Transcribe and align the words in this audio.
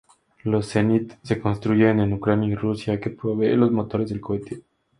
Los 0.43 0.71
Zenit 0.71 1.13
se 1.21 1.39
construyen 1.39 1.99
en 1.99 2.11
Ucrania 2.13 2.49
y 2.49 2.55
Rusia, 2.55 2.99
que 2.99 3.11
provee 3.11 3.55
los 3.55 3.71
motores 3.71 4.09
del 4.09 4.19
cohete. 4.19 4.63